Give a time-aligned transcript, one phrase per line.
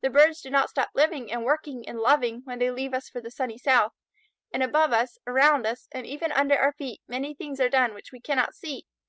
[0.00, 3.20] The birds do not stop living and working and loving when they leave us for
[3.20, 3.92] the sunny south,
[4.52, 8.10] and above us, around us, and even under our feet many things are done which
[8.10, 8.88] we cannot see.